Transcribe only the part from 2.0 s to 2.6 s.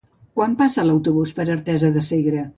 de Segre?